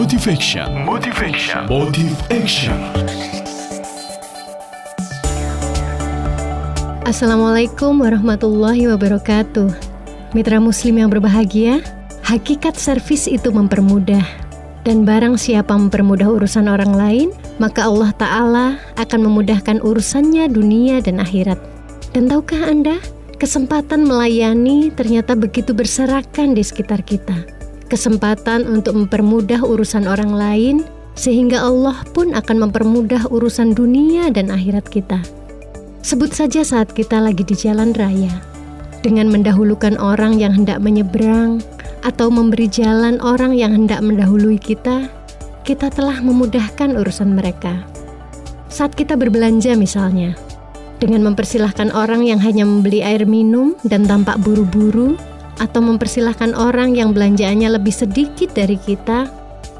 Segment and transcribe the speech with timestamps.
[0.00, 0.88] Motivation.
[0.88, 1.68] Motivation.
[1.68, 2.72] Motive Action.
[7.04, 9.68] Assalamualaikum warahmatullahi wabarakatuh.
[10.32, 11.84] Mitra muslim yang berbahagia,
[12.24, 14.24] hakikat servis itu mempermudah.
[14.88, 17.28] Dan barang siapa mempermudah urusan orang lain,
[17.60, 21.60] maka Allah Ta'ala akan memudahkan urusannya dunia dan akhirat.
[22.16, 22.96] Dan tahukah Anda,
[23.36, 27.59] kesempatan melayani ternyata begitu berserakan di sekitar kita
[27.90, 30.76] kesempatan untuk mempermudah urusan orang lain,
[31.18, 35.18] sehingga Allah pun akan mempermudah urusan dunia dan akhirat kita.
[36.00, 38.30] Sebut saja saat kita lagi di jalan raya,
[39.02, 41.60] dengan mendahulukan orang yang hendak menyeberang
[42.06, 45.10] atau memberi jalan orang yang hendak mendahului kita,
[45.66, 47.84] kita telah memudahkan urusan mereka.
[48.72, 50.32] Saat kita berbelanja misalnya,
[51.02, 55.20] dengan mempersilahkan orang yang hanya membeli air minum dan tampak buru-buru,
[55.60, 59.28] atau mempersilahkan orang yang belanjaannya lebih sedikit dari kita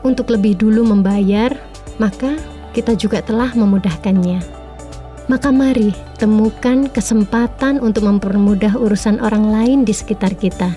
[0.05, 1.56] untuk lebih dulu membayar,
[1.97, 2.36] maka
[2.77, 4.61] kita juga telah memudahkannya.
[5.27, 10.70] Maka mari temukan kesempatan untuk mempermudah urusan orang lain di sekitar kita.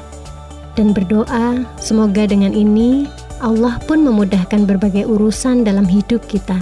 [0.73, 3.05] Dan berdoa, semoga dengan ini
[3.41, 6.57] Allah pun memudahkan berbagai urusan dalam hidup kita.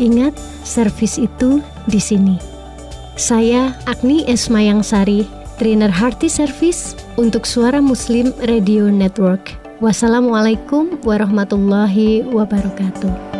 [0.00, 2.36] Ingat, servis itu di sini.
[3.14, 9.56] Saya Agni Esmayangsari, trainer Hearty Service untuk Suara Muslim Radio Network.
[9.82, 13.31] Wassalamualaikum warahmatullahi wabarakatuh.